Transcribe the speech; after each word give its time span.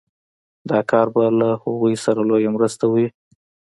دا 0.69 0.79
کار 0.91 1.07
به 1.15 1.23
له 1.39 1.49
هغوی 1.63 1.95
سره 2.05 2.21
لويه 2.29 2.49
مرسته 2.55 2.85
وي 2.93 3.07